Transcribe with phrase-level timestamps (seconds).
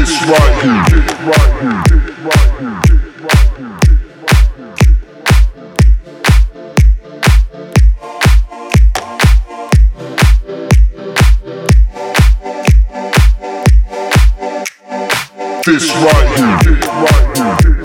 [0.00, 2.80] this right here, this right here, this right here.
[15.66, 17.79] This right here, this right here.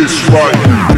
[0.00, 0.97] this right.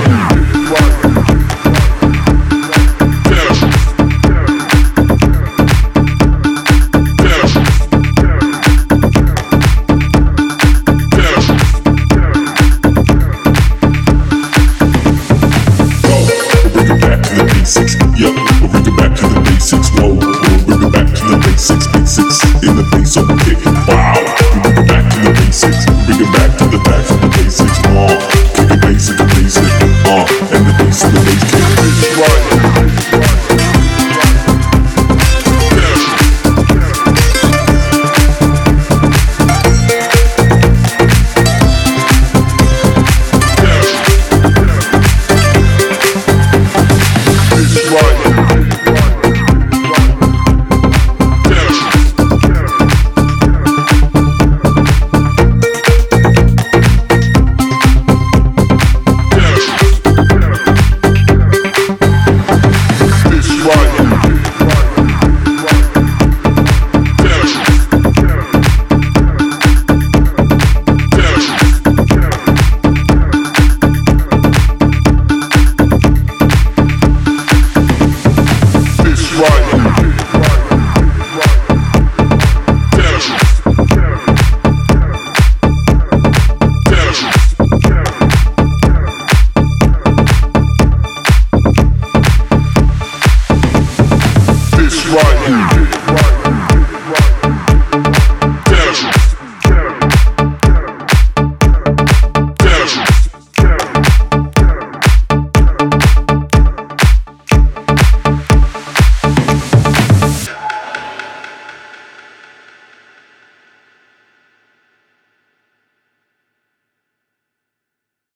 [0.00, 1.09] what?